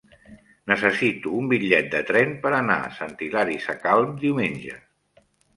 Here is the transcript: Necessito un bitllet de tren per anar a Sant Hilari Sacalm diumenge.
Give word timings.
Necessito 0.71 1.33
un 1.41 1.51
bitllet 1.51 1.91
de 1.91 2.01
tren 2.09 2.33
per 2.47 2.53
anar 2.63 2.79
a 2.87 2.89
Sant 2.97 3.15
Hilari 3.27 3.59
Sacalm 3.69 4.17
diumenge. 4.25 4.81